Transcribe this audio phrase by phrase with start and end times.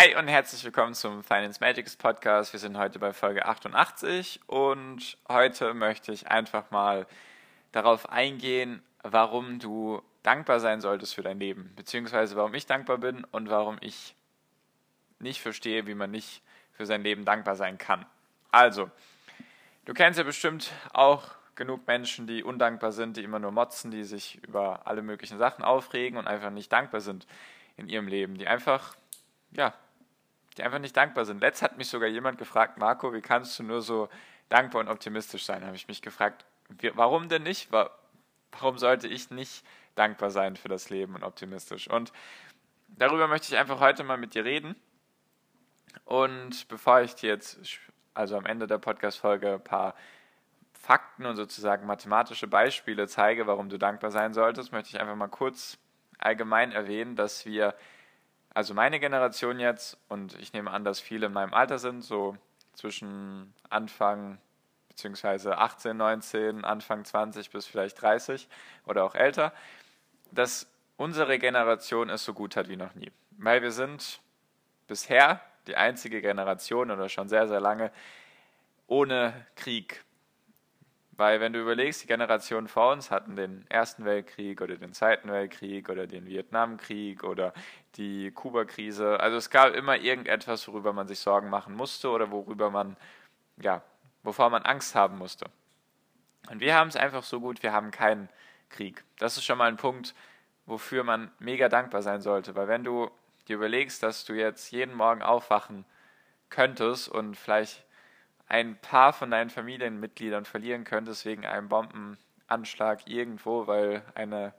[0.00, 2.54] Hi und herzlich willkommen zum Finance Magics Podcast.
[2.54, 7.06] Wir sind heute bei Folge 88 und heute möchte ich einfach mal
[7.72, 13.24] darauf eingehen, warum du dankbar sein solltest für dein Leben, beziehungsweise warum ich dankbar bin
[13.24, 14.14] und warum ich
[15.18, 16.40] nicht verstehe, wie man nicht
[16.72, 18.06] für sein Leben dankbar sein kann.
[18.50, 18.90] Also,
[19.84, 21.24] du kennst ja bestimmt auch
[21.56, 25.62] genug Menschen, die undankbar sind, die immer nur motzen, die sich über alle möglichen Sachen
[25.62, 27.26] aufregen und einfach nicht dankbar sind
[27.76, 28.96] in ihrem Leben, die einfach
[29.52, 29.74] ja,
[30.56, 31.40] die einfach nicht dankbar sind.
[31.40, 34.08] Letzt hat mich sogar jemand gefragt, Marco, wie kannst du nur so
[34.48, 35.64] dankbar und optimistisch sein?
[35.64, 36.44] Habe ich mich gefragt,
[36.94, 37.70] warum denn nicht?
[37.72, 41.88] Warum sollte ich nicht dankbar sein für das Leben und optimistisch?
[41.88, 42.12] Und
[42.88, 44.76] darüber möchte ich einfach heute mal mit dir reden.
[46.04, 47.58] Und bevor ich dir jetzt,
[48.14, 49.94] also am Ende der Podcast-Folge, ein paar
[50.72, 55.28] Fakten und sozusagen mathematische Beispiele zeige, warum du dankbar sein solltest, möchte ich einfach mal
[55.28, 55.78] kurz
[56.18, 57.74] allgemein erwähnen, dass wir
[58.54, 62.36] also meine Generation jetzt, und ich nehme an, dass viele in meinem Alter sind, so
[62.74, 64.38] zwischen Anfang
[64.88, 65.50] bzw.
[65.50, 68.48] 18, 19, Anfang 20 bis vielleicht 30
[68.86, 69.52] oder auch älter,
[70.32, 73.10] dass unsere Generation es so gut hat wie noch nie.
[73.32, 74.20] Weil wir sind
[74.86, 77.90] bisher die einzige Generation oder schon sehr, sehr lange
[78.86, 80.04] ohne Krieg
[81.20, 85.30] weil wenn du überlegst, die Generationen vor uns hatten den Ersten Weltkrieg oder den Zweiten
[85.30, 87.52] Weltkrieg oder den Vietnamkrieg oder
[87.96, 89.20] die Kuba-Krise.
[89.20, 92.96] Also es gab immer irgendetwas, worüber man sich Sorgen machen musste oder worüber man,
[93.60, 93.82] ja,
[94.22, 95.44] wovor man Angst haben musste.
[96.48, 98.30] Und wir haben es einfach so gut, wir haben keinen
[98.70, 99.04] Krieg.
[99.18, 100.14] Das ist schon mal ein Punkt,
[100.64, 102.54] wofür man mega dankbar sein sollte.
[102.54, 103.10] Weil wenn du
[103.46, 105.84] dir überlegst, dass du jetzt jeden Morgen aufwachen
[106.48, 107.84] könntest und vielleicht
[108.50, 114.52] ein paar von deinen Familienmitgliedern verlieren könntest wegen einem Bombenanschlag irgendwo, weil eine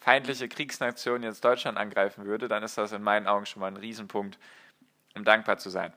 [0.00, 3.76] feindliche Kriegsnation jetzt Deutschland angreifen würde, dann ist das in meinen Augen schon mal ein
[3.76, 4.36] Riesenpunkt,
[5.14, 5.92] um dankbar zu sein.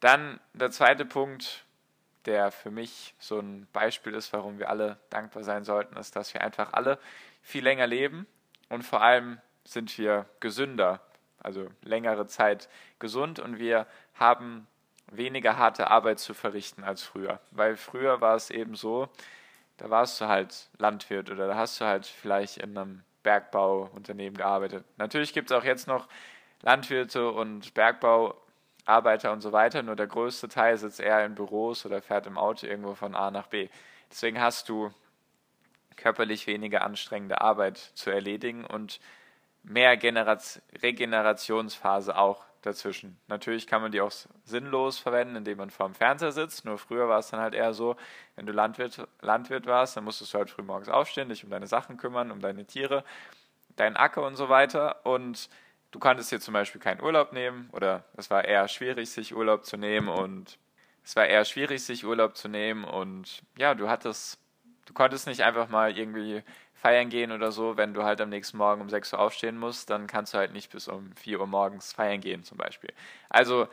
[0.00, 1.66] Dann der zweite Punkt,
[2.24, 6.32] der für mich so ein Beispiel ist, warum wir alle dankbar sein sollten, ist, dass
[6.32, 6.98] wir einfach alle
[7.42, 8.26] viel länger leben
[8.70, 11.00] und vor allem sind wir gesünder,
[11.40, 14.66] also längere Zeit gesund und wir haben
[15.10, 17.40] weniger harte Arbeit zu verrichten als früher.
[17.50, 19.08] Weil früher war es eben so,
[19.76, 24.84] da warst du halt Landwirt oder da hast du halt vielleicht in einem Bergbauunternehmen gearbeitet.
[24.96, 26.08] Natürlich gibt es auch jetzt noch
[26.62, 32.00] Landwirte und Bergbauarbeiter und so weiter, nur der größte Teil sitzt eher in Büros oder
[32.00, 33.68] fährt im Auto irgendwo von A nach B.
[34.10, 34.90] Deswegen hast du
[35.96, 39.00] körperlich weniger anstrengende Arbeit zu erledigen und
[39.62, 43.18] mehr Generaz Regenerationsphase auch dazwischen.
[43.28, 44.12] Natürlich kann man die auch
[44.44, 46.64] sinnlos verwenden, indem man vor dem Fernseher sitzt.
[46.64, 47.96] Nur früher war es dann halt eher so,
[48.36, 51.66] wenn du Landwirt, Landwirt warst, dann musstest du halt früh morgens aufstehen, dich um deine
[51.66, 53.04] Sachen kümmern, um deine Tiere,
[53.76, 55.04] deinen Acker und so weiter.
[55.04, 55.48] Und
[55.90, 59.64] du konntest dir zum Beispiel keinen Urlaub nehmen oder es war eher schwierig, sich Urlaub
[59.64, 60.58] zu nehmen und
[61.04, 64.38] es war eher schwierig, sich Urlaub zu nehmen und ja, du hattest,
[64.86, 66.42] du konntest nicht einfach mal irgendwie
[66.84, 69.88] feiern gehen oder so, wenn du halt am nächsten Morgen um 6 Uhr aufstehen musst,
[69.88, 72.92] dann kannst du halt nicht bis um 4 Uhr morgens feiern gehen zum Beispiel.
[73.30, 73.68] Also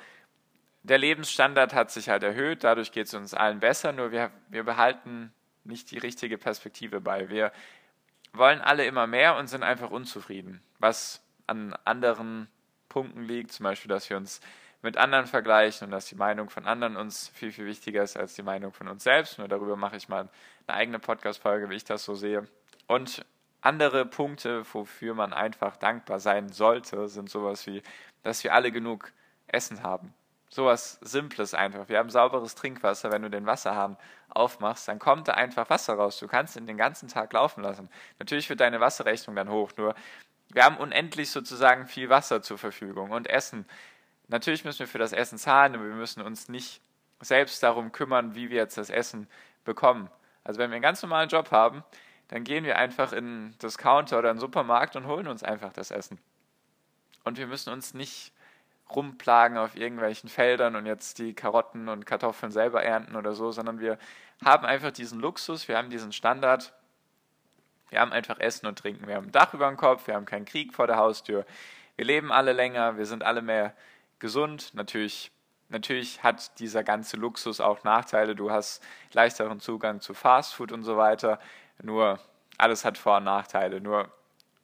[0.83, 4.63] der Lebensstandard hat sich halt erhöht, dadurch geht es uns allen besser, nur wir, wir
[4.63, 5.33] behalten
[5.65, 7.27] nicht die richtige Perspektive bei.
[7.27, 7.51] Wir
[8.31, 12.47] wollen alle immer mehr und sind einfach unzufrieden, was an anderen
[12.87, 14.39] Punkten liegt, zum Beispiel, dass wir uns
[14.81, 18.35] mit anderen vergleichen und dass die Meinung von anderen uns viel, viel wichtiger ist als
[18.35, 19.37] die Meinung von uns selbst.
[19.37, 20.29] Nur darüber mache ich mal
[20.65, 22.47] eine eigene Podcast-Folge, wie ich das so sehe.
[22.91, 23.25] Und
[23.61, 27.81] andere Punkte, wofür man einfach dankbar sein sollte, sind sowas wie,
[28.21, 29.13] dass wir alle genug
[29.47, 30.13] Essen haben.
[30.49, 31.87] Sowas Simples einfach.
[31.87, 33.13] Wir haben sauberes Trinkwasser.
[33.13, 33.95] Wenn du den Wasserhahn
[34.27, 36.19] aufmachst, dann kommt da einfach Wasser raus.
[36.19, 37.87] Du kannst ihn den ganzen Tag laufen lassen.
[38.19, 39.95] Natürlich wird deine Wasserrechnung dann hoch, nur
[40.49, 43.65] wir haben unendlich sozusagen viel Wasser zur Verfügung und Essen.
[44.27, 46.81] Natürlich müssen wir für das Essen zahlen, aber wir müssen uns nicht
[47.21, 49.29] selbst darum kümmern, wie wir jetzt das Essen
[49.63, 50.09] bekommen.
[50.43, 51.85] Also wenn wir einen ganz normalen Job haben,
[52.31, 55.91] dann gehen wir einfach in einen Discounter oder einen Supermarkt und holen uns einfach das
[55.91, 56.17] Essen.
[57.23, 58.33] Und wir müssen uns nicht
[58.89, 63.79] rumplagen auf irgendwelchen Feldern und jetzt die Karotten und Kartoffeln selber ernten oder so, sondern
[63.79, 63.97] wir
[64.43, 66.73] haben einfach diesen Luxus, wir haben diesen Standard,
[67.89, 70.25] wir haben einfach Essen und Trinken, wir haben ein Dach über dem Kopf, wir haben
[70.25, 71.45] keinen Krieg vor der Haustür,
[71.95, 73.75] wir leben alle länger, wir sind alle mehr
[74.19, 74.73] gesund.
[74.73, 75.31] Natürlich,
[75.69, 78.35] natürlich hat dieser ganze Luxus auch Nachteile.
[78.35, 78.81] Du hast
[79.11, 81.39] leichteren Zugang zu Fastfood und so weiter.
[81.81, 82.19] Nur
[82.57, 83.81] alles hat Vor- und Nachteile.
[83.81, 84.11] Nur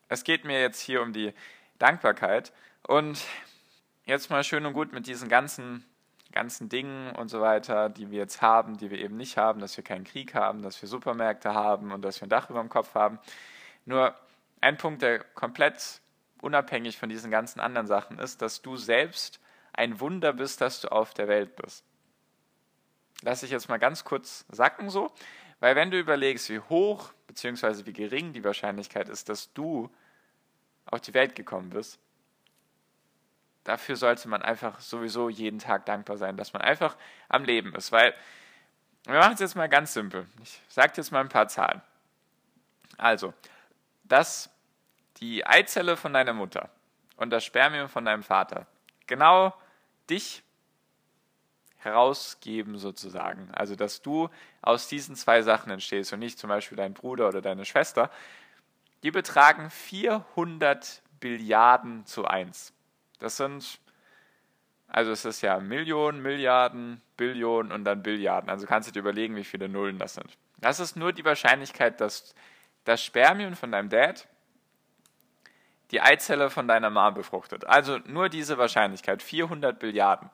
[0.10, 1.34] es geht mir jetzt hier um die
[1.80, 2.54] Dankbarkeit.
[2.84, 3.24] Und
[4.06, 5.86] jetzt mal schön und gut mit diesen ganzen,
[6.32, 9.76] ganzen Dingen und so weiter, die wir jetzt haben, die wir eben nicht haben, dass
[9.76, 12.70] wir keinen Krieg haben, dass wir Supermärkte haben und dass wir ein Dach über dem
[12.70, 13.20] Kopf haben.
[13.86, 14.16] Nur
[14.62, 16.02] ein Punkt, der komplett
[16.42, 19.40] unabhängig von diesen ganzen anderen Sachen ist, dass du selbst
[19.74, 21.84] ein Wunder bist, dass du auf der Welt bist.
[23.22, 25.12] Lass ich jetzt mal ganz kurz sacken so,
[25.60, 27.86] weil wenn du überlegst, wie hoch bzw.
[27.86, 29.90] wie gering die Wahrscheinlichkeit ist, dass du
[30.86, 32.00] auf die Welt gekommen bist,
[33.64, 36.96] dafür sollte man einfach sowieso jeden Tag dankbar sein, dass man einfach
[37.28, 37.92] am Leben ist.
[37.92, 38.14] Weil,
[39.06, 40.26] wir machen es jetzt mal ganz simpel.
[40.42, 41.82] Ich sage jetzt mal ein paar Zahlen.
[42.98, 43.34] Also,
[44.04, 44.50] dass
[45.18, 46.70] die Eizelle von deiner Mutter
[47.18, 48.68] und das Spermium von deinem Vater
[49.06, 49.54] genau
[50.10, 50.44] dich
[51.78, 53.50] herausgeben sozusagen.
[53.54, 54.30] Also dass du
[54.62, 58.10] aus diesen zwei Sachen entstehst und nicht zum Beispiel dein Bruder oder deine Schwester.
[59.04, 62.74] Die betragen 400 Billiarden zu 1.
[63.20, 63.80] Das sind,
[64.88, 68.50] also es ist ja Millionen, Milliarden, Billionen und dann Billiarden.
[68.50, 70.38] Also kannst du dir überlegen, wie viele Nullen das sind.
[70.58, 72.34] Das ist nur die Wahrscheinlichkeit, dass
[72.84, 74.28] das Spermium von deinem Dad
[75.92, 77.66] die Eizelle von deiner Mom befruchtet.
[77.66, 80.30] Also nur diese Wahrscheinlichkeit, 400 Billiarden,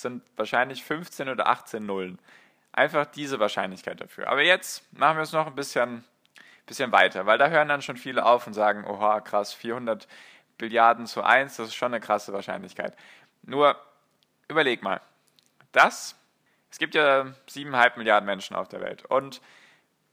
[0.00, 2.18] sind wahrscheinlich 15 oder 18 Nullen.
[2.72, 4.28] Einfach diese Wahrscheinlichkeit dafür.
[4.28, 6.04] Aber jetzt machen wir es noch ein bisschen,
[6.66, 10.06] bisschen weiter, weil da hören dann schon viele auf und sagen, oha, krass, 400
[10.58, 12.96] Billiarden zu 1, das ist schon eine krasse Wahrscheinlichkeit.
[13.42, 13.76] Nur,
[14.48, 15.00] überleg mal,
[15.72, 16.16] das,
[16.70, 19.40] es gibt ja 7,5 Milliarden Menschen auf der Welt und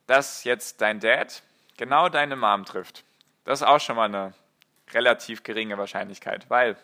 [0.07, 1.41] dass jetzt dein Dad
[1.77, 3.03] genau deine Mom trifft,
[3.43, 4.33] das ist auch schon mal eine
[4.93, 6.77] relativ geringe Wahrscheinlichkeit, weil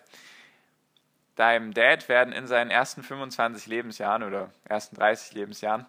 [1.42, 5.88] deinem Dad werden in seinen ersten 25 Lebensjahren oder ersten 30 Lebensjahren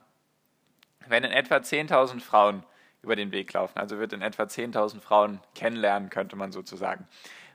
[1.06, 2.64] werden in etwa 10.000 Frauen
[3.02, 3.78] über den Weg laufen.
[3.78, 7.06] Also wird in etwa 10.000 Frauen kennenlernen, könnte man sozusagen.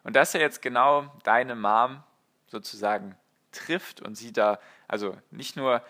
[0.03, 2.03] Und dass er jetzt genau deine Mom
[2.45, 3.15] sozusagen
[3.51, 5.81] trifft und sie da, also nicht nur,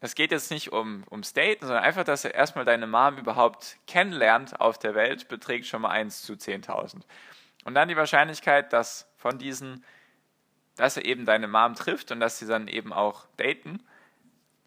[0.00, 3.78] es geht jetzt nicht um, ums Daten, sondern einfach, dass er erstmal deine Mom überhaupt
[3.88, 7.00] kennenlernt auf der Welt, beträgt schon mal 1 zu 10.000.
[7.64, 9.84] Und dann die Wahrscheinlichkeit, dass von diesen,
[10.76, 13.80] dass er eben deine Mom trifft und dass sie dann eben auch daten,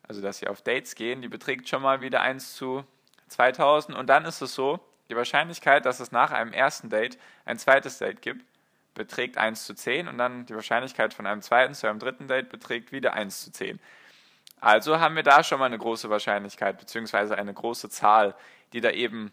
[0.07, 2.83] also dass sie auf Dates gehen, die beträgt schon mal wieder 1 zu
[3.27, 3.95] 2000.
[3.95, 4.79] Und dann ist es so,
[5.09, 8.43] die Wahrscheinlichkeit, dass es nach einem ersten Date ein zweites Date gibt,
[8.95, 12.49] beträgt 1 zu 10 und dann die Wahrscheinlichkeit von einem zweiten zu einem dritten Date
[12.49, 13.79] beträgt wieder 1 zu 10.
[14.59, 18.35] Also haben wir da schon mal eine große Wahrscheinlichkeit, beziehungsweise eine große Zahl,
[18.73, 19.31] die da eben,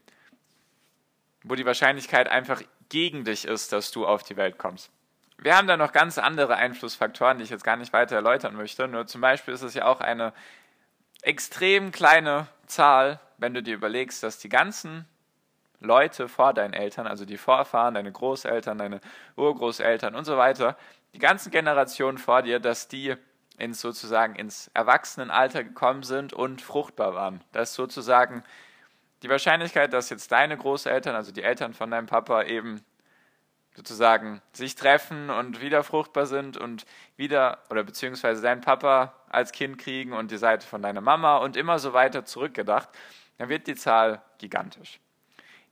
[1.43, 4.91] wo die Wahrscheinlichkeit einfach gegen dich ist, dass du auf die Welt kommst.
[5.39, 8.89] Wir haben da noch ganz andere Einflussfaktoren, die ich jetzt gar nicht weiter erläutern möchte.
[8.89, 10.33] Nur zum Beispiel ist es ja auch eine
[11.23, 15.07] extrem kleine Zahl, wenn du dir überlegst, dass die ganzen
[15.81, 19.01] Leute vor deinen Eltern, also die Vorfahren, deine Großeltern, deine
[19.37, 20.77] Urgroßeltern und so weiter,
[21.13, 23.15] die ganzen Generationen vor dir, dass die
[23.59, 27.43] ins sozusagen ins Erwachsenenalter gekommen sind und fruchtbar waren.
[27.53, 28.43] Das ist sozusagen
[29.23, 32.83] die Wahrscheinlichkeit, dass jetzt deine Großeltern, also die Eltern von deinem Papa, eben
[33.77, 36.87] sozusagen sich treffen und wieder fruchtbar sind und
[37.17, 41.57] wieder, oder beziehungsweise dein Papa als Kind kriegen und die Seite von deiner Mama und
[41.57, 42.89] immer so weiter zurückgedacht,
[43.37, 44.99] dann wird die Zahl gigantisch.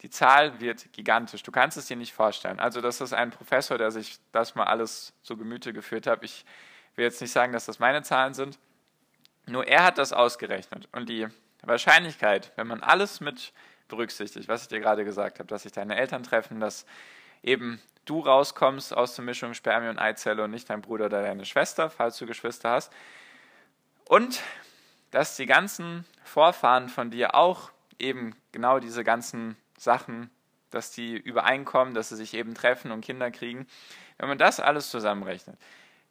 [0.03, 1.43] Die Zahl wird gigantisch.
[1.43, 2.61] Du kannst es dir nicht vorstellen.
[2.61, 6.23] Also, das ist ein Professor, der sich das mal alles zu Gemüte geführt hat.
[6.23, 6.45] Ich
[6.97, 8.59] will jetzt nicht sagen, dass das meine Zahlen sind.
[9.47, 10.89] Nur er hat das ausgerechnet.
[10.93, 11.27] Und die
[11.63, 13.55] Wahrscheinlichkeit, wenn man alles mit
[13.89, 16.85] berücksichtigt, was ich dir gerade gesagt habe, dass sich deine Eltern treffen, dass
[17.45, 21.45] eben du rauskommst aus der Mischung Spermien und Eizelle und nicht dein Bruder oder deine
[21.45, 22.93] Schwester, falls du Geschwister hast.
[24.07, 24.43] Und
[25.11, 30.31] dass die ganzen Vorfahren von dir auch eben genau diese ganzen Sachen,
[30.71, 33.67] dass die übereinkommen, dass sie sich eben treffen und Kinder kriegen.
[34.19, 35.57] Wenn man das alles zusammenrechnet,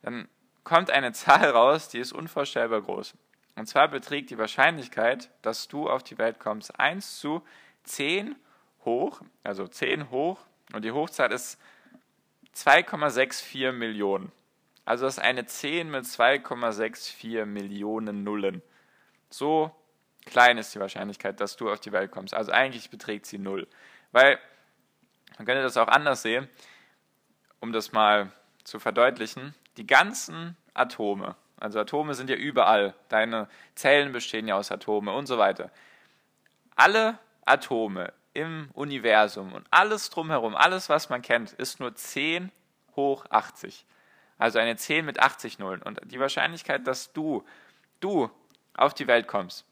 [0.01, 0.27] dann
[0.63, 3.13] kommt eine Zahl raus, die ist unvorstellbar groß.
[3.55, 7.43] Und zwar beträgt die Wahrscheinlichkeit, dass du auf die Welt kommst, 1 zu
[7.83, 8.35] 10
[8.85, 10.39] hoch, also 10 hoch,
[10.73, 11.59] und die Hochzahl ist
[12.55, 14.31] 2,64 Millionen.
[14.85, 18.61] Also das ist eine 10 mit 2,64 Millionen Nullen.
[19.29, 19.73] So
[20.25, 22.33] klein ist die Wahrscheinlichkeit, dass du auf die Welt kommst.
[22.33, 23.67] Also eigentlich beträgt sie null.
[24.11, 24.39] Weil,
[25.37, 26.49] man könnte das auch anders sehen,
[27.59, 28.31] um das mal
[28.63, 32.93] zu verdeutlichen, die ganzen Atome, also Atome sind ja überall.
[33.07, 35.71] Deine Zellen bestehen ja aus Atome und so weiter.
[36.75, 42.51] Alle Atome im Universum und alles drumherum, alles, was man kennt, ist nur 10
[42.95, 43.85] hoch 80.
[44.37, 45.81] Also eine 10 mit 80 Nullen.
[45.81, 47.45] Und die Wahrscheinlichkeit, dass du,
[47.99, 48.29] du
[48.75, 49.65] auf die Welt kommst,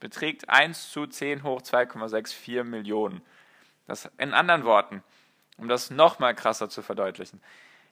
[0.00, 3.22] beträgt 1 zu 10 hoch 2,64 Millionen.
[3.86, 5.02] Das in anderen Worten,
[5.58, 7.40] um das nochmal krasser zu verdeutlichen.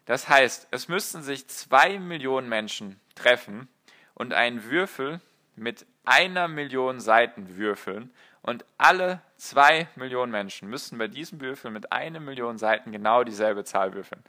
[0.07, 3.69] Das heißt, es müssten sich zwei Millionen Menschen treffen
[4.15, 5.21] und einen Würfel
[5.55, 11.93] mit einer Million Seiten würfeln und alle zwei Millionen Menschen müssten bei diesem Würfel mit
[11.93, 14.23] einer Million Seiten genau dieselbe Zahl würfeln.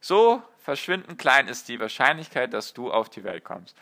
[0.00, 3.76] So verschwindend klein ist die Wahrscheinlichkeit, dass du auf die Welt kommst.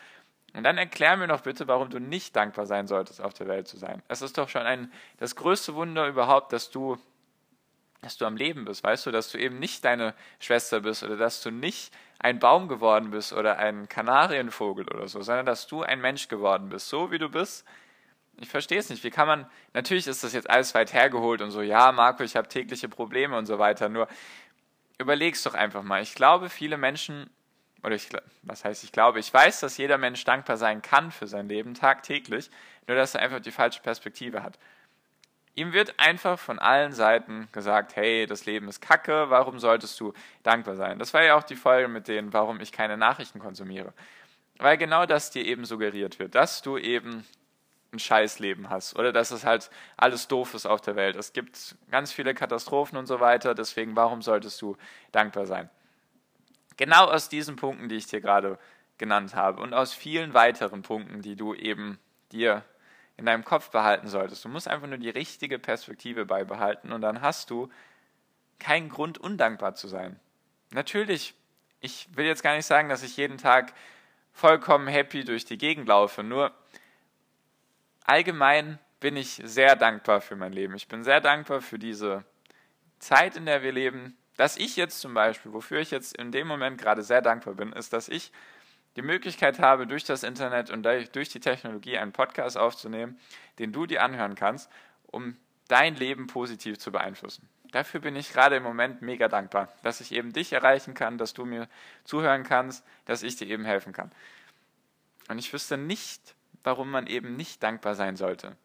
[0.53, 3.67] Und dann erklär mir doch bitte, warum du nicht dankbar sein solltest, auf der Welt
[3.67, 4.01] zu sein.
[4.07, 6.97] Es ist doch schon ein, das größte Wunder überhaupt, dass du,
[8.01, 11.17] dass du am Leben bist, weißt du, dass du eben nicht deine Schwester bist oder
[11.17, 15.83] dass du nicht ein Baum geworden bist oder ein Kanarienvogel oder so, sondern dass du
[15.83, 17.65] ein Mensch geworden bist, so wie du bist.
[18.41, 19.03] Ich verstehe es nicht.
[19.03, 22.35] Wie kann man, natürlich ist das jetzt alles weit hergeholt und so, ja, Marco, ich
[22.35, 24.07] habe tägliche Probleme und so weiter, nur
[24.97, 26.01] überleg's doch einfach mal.
[26.01, 27.29] Ich glaube, viele Menschen,
[27.83, 28.09] oder ich,
[28.43, 31.73] was heißt ich glaube, ich weiß, dass jeder Mensch dankbar sein kann für sein Leben
[31.73, 32.49] tagtäglich,
[32.87, 34.57] nur dass er einfach die falsche Perspektive hat.
[35.57, 40.13] Ihm wird einfach von allen Seiten gesagt, hey, das Leben ist kacke, warum solltest du
[40.43, 40.99] dankbar sein?
[40.99, 43.93] Das war ja auch die Folge mit denen, warum ich keine Nachrichten konsumiere.
[44.57, 47.25] Weil genau das dir eben suggeriert wird, dass du eben
[47.95, 51.15] ein Scheißleben hast oder dass es halt alles doof ist auf der Welt.
[51.15, 54.77] Es gibt ganz viele Katastrophen und so weiter, deswegen warum solltest du
[55.11, 55.69] dankbar sein?
[56.77, 58.59] Genau aus diesen Punkten, die ich dir gerade
[58.97, 61.99] genannt habe und aus vielen weiteren Punkten, die du eben
[62.31, 62.63] dir
[63.17, 64.43] in deinem Kopf behalten solltest.
[64.43, 67.69] Du musst einfach nur die richtige Perspektive beibehalten und dann hast du
[68.59, 70.19] keinen Grund, undankbar zu sein.
[70.71, 71.33] Natürlich,
[71.79, 73.73] ich will jetzt gar nicht sagen, dass ich jeden Tag
[74.33, 76.51] vollkommen happy durch die Gegend laufe, nur
[78.05, 80.75] allgemein bin ich sehr dankbar für mein Leben.
[80.75, 82.23] Ich bin sehr dankbar für diese
[82.99, 84.17] Zeit, in der wir leben.
[84.37, 87.71] Dass ich jetzt zum Beispiel, wofür ich jetzt in dem Moment gerade sehr dankbar bin,
[87.71, 88.31] ist, dass ich
[88.95, 93.19] die Möglichkeit habe, durch das Internet und durch die Technologie einen Podcast aufzunehmen,
[93.59, 94.69] den du dir anhören kannst,
[95.07, 97.47] um dein Leben positiv zu beeinflussen.
[97.71, 101.33] Dafür bin ich gerade im Moment mega dankbar, dass ich eben dich erreichen kann, dass
[101.33, 101.67] du mir
[102.05, 104.11] zuhören kannst, dass ich dir eben helfen kann.
[105.27, 108.57] Und ich wüsste nicht, warum man eben nicht dankbar sein sollte.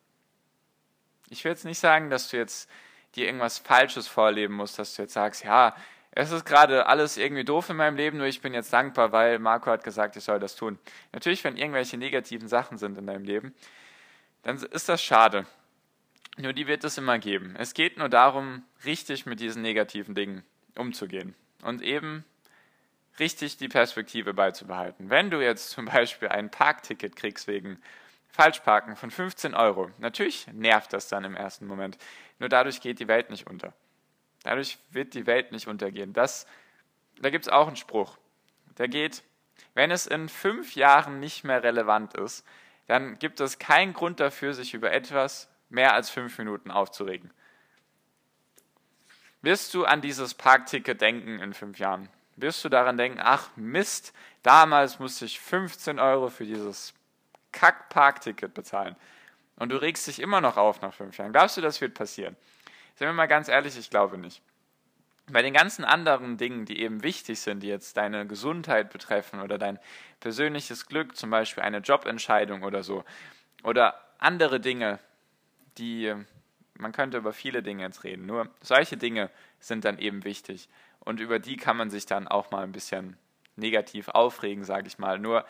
[1.28, 2.69] Ich will jetzt nicht sagen, dass du jetzt
[3.14, 5.76] dir irgendwas Falsches vorleben musst, dass du jetzt sagst, ja,
[6.12, 9.38] es ist gerade alles irgendwie doof in meinem Leben, nur ich bin jetzt dankbar, weil
[9.38, 10.78] Marco hat gesagt, ich soll das tun.
[11.12, 13.54] Natürlich, wenn irgendwelche negativen Sachen sind in deinem Leben,
[14.42, 15.47] dann ist das schade.
[16.37, 17.54] Nur die wird es immer geben.
[17.57, 20.42] Es geht nur darum, richtig mit diesen negativen Dingen
[20.76, 22.25] umzugehen und eben
[23.21, 25.11] richtig die Perspektive beizubehalten.
[25.11, 27.81] Wenn du jetzt zum Beispiel ein Parkticket kriegst wegen
[28.31, 31.99] Falschparken von 15 Euro, natürlich nervt das dann im ersten Moment.
[32.39, 33.73] Nur dadurch geht die Welt nicht unter.
[34.43, 36.12] Dadurch wird die Welt nicht untergehen.
[36.12, 36.47] Das,
[37.21, 38.19] da gibt es auch einen Spruch.
[38.79, 39.23] Der geht,
[39.75, 42.47] wenn es in fünf Jahren nicht mehr relevant ist,
[42.87, 47.31] dann gibt es keinen Grund dafür, sich über etwas mehr als fünf Minuten aufzuregen.
[49.43, 52.09] Wirst du an dieses Parkticket denken in fünf Jahren?
[52.41, 56.95] Wirst du daran denken, ach Mist, damals musste ich 15 Euro für dieses
[57.53, 58.97] Kack-Parkticket bezahlen.
[59.57, 61.33] Und du regst dich immer noch auf nach fünf Jahren.
[61.33, 62.37] Glaubst du, das wird passieren?
[62.95, 64.43] Seien wir mal ganz ehrlich, ich glaube nicht.
[65.31, 69.59] Bei den ganzen anderen Dingen, die eben wichtig sind, die jetzt deine Gesundheit betreffen oder
[69.59, 69.79] dein
[70.19, 73.05] persönliches Glück, zum Beispiel eine Jobentscheidung oder so,
[73.63, 74.99] oder andere Dinge,
[75.79, 76.15] die,
[76.75, 79.31] man könnte über viele Dinge jetzt reden, nur solche Dinge
[79.61, 80.69] sind dann eben wichtig
[81.00, 83.16] und über die kann man sich dann auch mal ein bisschen
[83.57, 85.19] negativ aufregen, sage ich mal.
[85.19, 85.45] Nur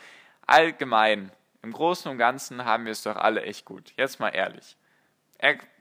[0.46, 1.30] allgemein,
[1.62, 3.92] im Großen und Ganzen haben wir es doch alle echt gut.
[3.96, 4.76] Jetzt mal ehrlich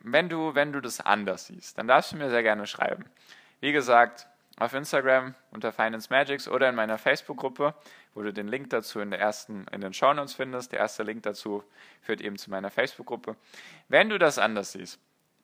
[0.02, 3.06] wenn du, wenn du das anders siehst, dann darfst du mir sehr gerne schreiben.
[3.60, 7.74] Wie gesagt, auf Instagram unter Finance Magics oder in meiner Facebook-Gruppe,
[8.14, 10.72] wo du den Link dazu in der ersten, in den Show Notes findest.
[10.72, 11.64] Der erste Link dazu
[12.02, 13.36] führt eben zu meiner Facebook-Gruppe.
[13.88, 15.00] Wenn du das anders siehst,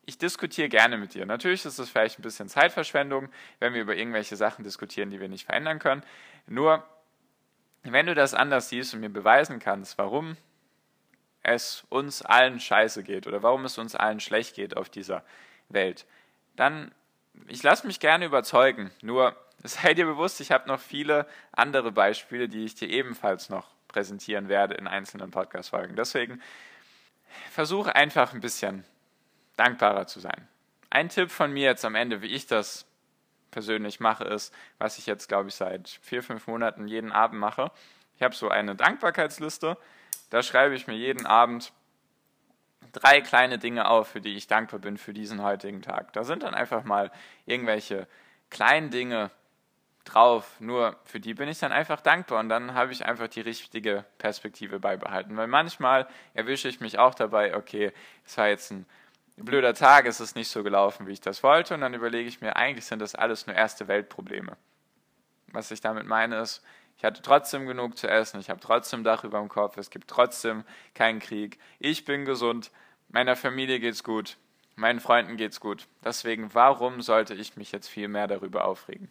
[0.06, 1.26] ich diskutiere gerne mit dir.
[1.26, 5.30] Natürlich ist es vielleicht ein bisschen Zeitverschwendung, wenn wir über irgendwelche Sachen diskutieren, die wir
[5.30, 6.04] nicht verändern können.
[6.48, 6.86] Nur,
[7.84, 10.38] wenn du das anders siehst und mir beweisen kannst, warum
[11.44, 15.24] es uns allen scheiße geht oder warum es uns allen schlecht geht auf dieser
[15.70, 16.06] Welt,
[16.56, 16.92] dann
[17.48, 18.92] ich lasse mich gerne überzeugen.
[19.02, 23.68] Nur sei dir bewusst, ich habe noch viele andere Beispiele, die ich dir ebenfalls noch
[23.88, 25.96] präsentieren werde in einzelnen Podcast-Folgen.
[25.96, 26.42] Deswegen
[27.52, 28.86] versuche einfach ein bisschen
[29.56, 30.48] dankbarer zu sein.
[30.90, 32.86] Ein Tipp von mir jetzt am Ende, wie ich das
[33.52, 37.72] persönlich mache, ist, was ich jetzt, glaube ich, seit vier, fünf Monaten jeden Abend mache.
[38.16, 39.78] Ich habe so eine Dankbarkeitsliste
[40.30, 41.72] da schreibe ich mir jeden Abend
[42.92, 46.14] drei kleine Dinge auf, für die ich dankbar bin für diesen heutigen Tag.
[46.14, 47.12] Da sind dann einfach mal
[47.46, 48.08] irgendwelche
[48.50, 49.32] kleinen Dinge,
[50.06, 50.60] drauf.
[50.60, 54.06] Nur für die bin ich dann einfach dankbar und dann habe ich einfach die richtige
[54.20, 55.36] Perspektive beibehalten.
[55.36, 57.92] Weil manchmal erwische ich mich auch dabei, okay,
[58.24, 58.86] es war jetzt ein
[59.44, 62.42] blöder Tag, es ist nicht so gelaufen, wie ich das wollte und dann überlege ich
[62.42, 64.58] mir, eigentlich sind das alles nur erste Weltprobleme.
[65.48, 66.63] Was ich damit meine ist,
[66.98, 70.10] ich hatte trotzdem genug zu essen, ich habe trotzdem Dach über dem Kopf, es gibt
[70.10, 70.63] trotzdem
[70.94, 72.72] keinen Krieg, ich bin gesund,
[73.10, 74.38] meiner Familie geht's gut,
[74.75, 75.88] meinen Freunden geht's gut.
[76.04, 79.10] Deswegen, warum sollte ich mich jetzt viel mehr darüber aufregen?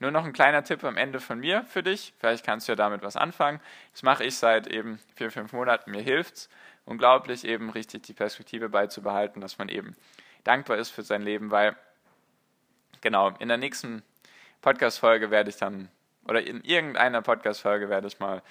[0.00, 2.14] Nur noch ein kleiner Tipp am Ende von mir für dich.
[2.18, 3.60] Vielleicht kannst du ja damit was anfangen.
[3.92, 5.92] Das mache ich seit eben vier, fünf Monaten.
[5.92, 6.48] Mir hilft's
[6.84, 9.96] unglaublich, eben richtig die Perspektive beizubehalten, dass man eben
[10.44, 11.76] dankbar ist für sein Leben, weil
[13.00, 14.02] genau in der nächsten
[14.60, 15.88] Podcast-Folge werde ich dann,
[16.26, 18.42] oder in irgendeiner Podcast-Folge werde ich mal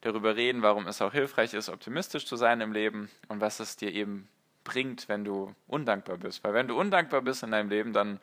[0.00, 3.76] darüber reden, warum es auch hilfreich ist, optimistisch zu sein im Leben und was es
[3.76, 4.28] dir eben
[4.64, 6.44] bringt, wenn du undankbar bist.
[6.44, 8.20] Weil wenn du undankbar bist in deinem Leben, dann,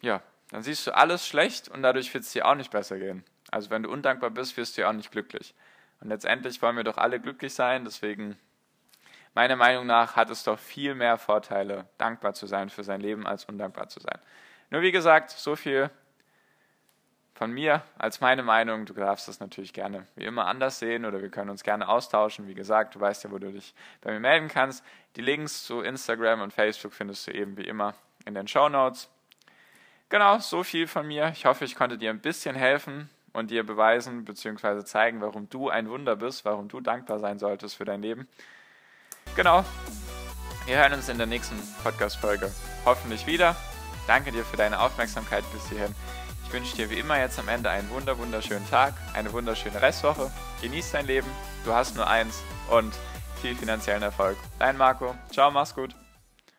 [0.00, 3.24] ja, dann siehst du alles schlecht und dadurch wird es dir auch nicht besser gehen.
[3.50, 5.54] Also wenn du undankbar bist, wirst du ja auch nicht glücklich.
[6.00, 8.38] Und letztendlich wollen wir doch alle glücklich sein, deswegen
[9.36, 13.26] meiner Meinung nach hat es doch viel mehr Vorteile, dankbar zu sein für sein Leben,
[13.26, 14.18] als undankbar zu sein.
[14.70, 15.90] Nur wie gesagt, so viel
[17.34, 18.86] von mir als meine Meinung.
[18.86, 22.48] Du darfst das natürlich gerne wie immer anders sehen oder wir können uns gerne austauschen.
[22.48, 24.82] Wie gesagt, du weißt ja, wo du dich bei mir melden kannst.
[25.16, 29.10] Die Links zu Instagram und Facebook findest du eben wie immer in den Show Notes.
[30.08, 31.28] Genau, so viel von mir.
[31.34, 34.82] Ich hoffe, ich konnte dir ein bisschen helfen und dir beweisen bzw.
[34.84, 38.26] zeigen, warum du ein Wunder bist, warum du dankbar sein solltest für dein Leben.
[39.34, 39.64] Genau.
[40.66, 42.50] Wir hören uns in der nächsten Podcast-Folge
[42.84, 43.56] hoffentlich wieder.
[44.06, 45.94] Danke dir für deine Aufmerksamkeit bis hierhin.
[46.44, 50.30] Ich wünsche dir wie immer jetzt am Ende einen wunder wunderschönen Tag, eine wunderschöne Restwoche.
[50.62, 51.28] Genieß dein Leben,
[51.64, 52.94] du hast nur eins und
[53.42, 54.36] viel finanziellen Erfolg.
[54.58, 55.14] Dein Marco.
[55.32, 55.94] Ciao, mach's gut.